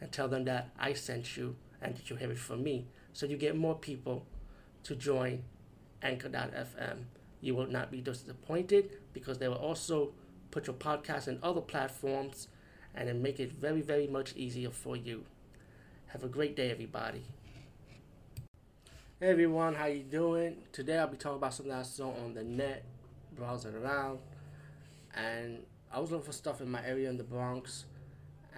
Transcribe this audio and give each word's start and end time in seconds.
and 0.00 0.10
tell 0.12 0.28
them 0.28 0.44
that 0.44 0.70
I 0.78 0.92
sent 0.92 1.36
you 1.36 1.56
and 1.80 1.96
that 1.96 2.10
you 2.10 2.16
have 2.16 2.30
it 2.30 2.38
from 2.38 2.62
me. 2.62 2.86
So 3.12 3.26
you 3.26 3.36
get 3.36 3.56
more 3.56 3.74
people 3.74 4.26
to 4.84 4.94
join 4.94 5.44
Anchor.fm. 6.02 7.04
You 7.40 7.54
will 7.54 7.66
not 7.66 7.90
be 7.90 8.00
disappointed 8.00 8.90
because 9.12 9.38
they 9.38 9.48
will 9.48 9.56
also 9.56 10.12
put 10.50 10.66
your 10.66 10.76
podcast 10.76 11.28
in 11.28 11.38
other 11.42 11.60
platforms 11.60 12.48
and 12.94 13.08
then 13.08 13.22
make 13.22 13.40
it 13.40 13.52
very, 13.52 13.80
very 13.80 14.06
much 14.06 14.34
easier 14.36 14.70
for 14.70 14.96
you. 14.96 15.24
Have 16.08 16.22
a 16.22 16.28
great 16.28 16.54
day, 16.54 16.70
everybody. 16.70 17.24
Hey 19.20 19.30
everyone, 19.30 19.74
how 19.74 19.86
you 19.86 20.02
doing? 20.02 20.56
Today 20.72 20.98
I'll 20.98 21.06
be 21.06 21.16
talking 21.16 21.38
about 21.38 21.54
something 21.54 21.72
I 21.72 21.82
saw 21.82 22.10
on 22.24 22.34
the 22.34 22.42
net, 22.42 22.84
browsing 23.36 23.74
around, 23.74 24.18
and 25.16 25.58
I 25.92 26.00
was 26.00 26.10
looking 26.10 26.26
for 26.26 26.32
stuff 26.32 26.60
in 26.60 26.70
my 26.70 26.84
area 26.84 27.08
in 27.08 27.16
the 27.16 27.24
Bronx, 27.24 27.84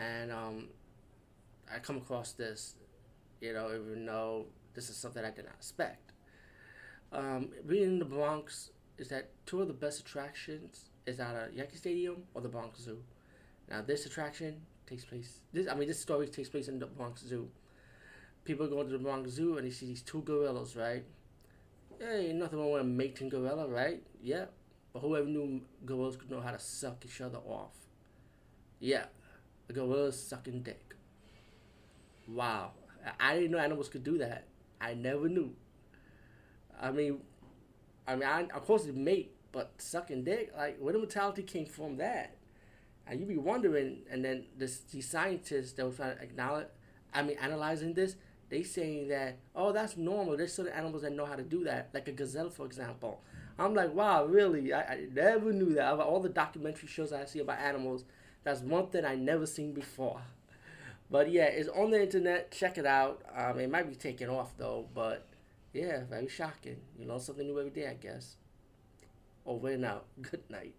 and 0.00 0.32
um, 0.32 0.68
I 1.72 1.78
come 1.78 1.96
across 1.96 2.32
this, 2.32 2.76
you 3.40 3.52
know, 3.52 3.68
even 3.68 4.06
though 4.06 4.46
this 4.74 4.90
is 4.90 4.96
something 4.96 5.24
I 5.24 5.30
did 5.30 5.44
not 5.44 5.54
expect. 5.54 6.12
Um, 7.12 7.50
being 7.66 7.84
in 7.84 7.98
the 7.98 8.04
Bronx 8.04 8.70
is 8.98 9.08
that 9.08 9.30
two 9.46 9.62
of 9.62 9.68
the 9.68 9.74
best 9.74 10.00
attractions 10.00 10.90
is 11.06 11.20
either 11.20 11.50
Yankee 11.54 11.76
Stadium 11.76 12.24
or 12.34 12.40
the 12.40 12.48
Bronx 12.48 12.80
Zoo. 12.80 12.98
Now 13.68 13.82
this 13.82 14.06
attraction 14.06 14.62
takes 14.86 15.04
place. 15.04 15.40
This 15.52 15.68
I 15.68 15.74
mean 15.74 15.88
this 15.88 16.00
story 16.00 16.26
takes 16.28 16.48
place 16.48 16.68
in 16.68 16.78
the 16.78 16.86
Bronx 16.86 17.22
Zoo. 17.22 17.48
People 18.44 18.66
go 18.66 18.82
to 18.82 18.88
the 18.88 18.98
Bronx 18.98 19.30
Zoo 19.30 19.56
and 19.56 19.66
they 19.66 19.70
see 19.70 19.86
these 19.86 20.02
two 20.02 20.22
gorillas, 20.22 20.76
right? 20.76 21.04
Hey, 21.98 22.32
nothing 22.34 22.58
wrong 22.58 22.72
with 22.72 22.82
a 22.82 22.84
mating 22.84 23.28
gorilla, 23.28 23.68
right? 23.68 24.02
Yeah. 24.20 24.46
But 24.92 25.00
whoever 25.00 25.26
knew 25.26 25.62
gorillas 25.84 26.16
could 26.16 26.30
know 26.30 26.40
how 26.40 26.52
to 26.52 26.58
suck 26.58 27.04
each 27.04 27.20
other 27.20 27.38
off. 27.38 27.72
Yeah, 28.80 29.06
the 29.66 29.72
gorillas 29.72 30.20
sucking 30.20 30.62
dick. 30.62 30.94
Wow, 32.28 32.72
I 33.20 33.34
didn't 33.34 33.50
know 33.50 33.58
animals 33.58 33.88
could 33.88 34.04
do 34.04 34.18
that. 34.18 34.44
I 34.80 34.94
never 34.94 35.28
knew. 35.28 35.54
I 36.80 36.90
mean, 36.90 37.20
I 38.06 38.16
mean, 38.16 38.28
I, 38.28 38.42
of 38.42 38.64
course 38.64 38.86
it 38.86 38.96
mate, 38.96 39.34
but 39.52 39.72
sucking 39.78 40.24
dick, 40.24 40.52
like 40.56 40.78
where 40.78 40.92
the 40.92 40.98
mentality 40.98 41.42
came 41.42 41.66
from 41.66 41.96
that? 41.98 42.36
And 43.06 43.20
you 43.20 43.26
be 43.26 43.36
wondering, 43.36 43.98
and 44.10 44.24
then 44.24 44.44
this, 44.56 44.80
these 44.90 45.08
scientists 45.08 45.72
that 45.72 45.84
were 45.84 45.92
trying 45.92 46.16
to 46.16 46.22
acknowledge, 46.22 46.68
I 47.12 47.22
mean, 47.22 47.36
analyzing 47.38 47.92
this, 47.92 48.16
they 48.48 48.62
saying 48.62 49.08
that 49.08 49.38
oh 49.54 49.72
that's 49.72 49.96
normal. 49.96 50.36
There's 50.36 50.52
certain 50.54 50.72
animals 50.72 51.02
that 51.02 51.12
know 51.12 51.26
how 51.26 51.36
to 51.36 51.42
do 51.42 51.64
that, 51.64 51.90
like 51.92 52.08
a 52.08 52.12
gazelle, 52.12 52.50
for 52.50 52.66
example. 52.66 53.20
I'm 53.58 53.74
like, 53.74 53.94
wow, 53.94 54.24
really? 54.24 54.72
I, 54.72 54.80
I 54.80 55.06
never 55.12 55.52
knew 55.52 55.74
that. 55.74 55.98
All 56.00 56.20
the 56.20 56.28
documentary 56.28 56.88
shows 56.88 57.12
I 57.12 57.24
see 57.26 57.38
about 57.38 57.60
animals, 57.60 58.04
that's 58.42 58.60
one 58.60 58.88
thing 58.88 59.04
I 59.04 59.14
never 59.14 59.46
seen 59.46 59.72
before. 59.72 60.20
But 61.10 61.30
yeah, 61.30 61.44
it's 61.44 61.68
on 61.68 61.90
the 61.90 62.02
internet. 62.02 62.50
Check 62.50 62.78
it 62.78 62.86
out. 62.86 63.22
Um, 63.34 63.58
it 63.60 63.70
might 63.70 63.88
be 63.88 63.94
taken 63.94 64.28
off 64.28 64.56
though, 64.56 64.86
but 64.94 65.26
yeah, 65.72 66.04
very 66.08 66.28
shocking. 66.28 66.80
You 66.98 67.06
learn 67.06 67.20
something 67.20 67.46
new 67.46 67.58
every 67.58 67.70
day, 67.70 67.88
I 67.88 67.94
guess. 67.94 68.36
Over 69.46 69.70
and 69.70 69.84
out. 69.84 70.06
Good 70.22 70.42
night. 70.50 70.74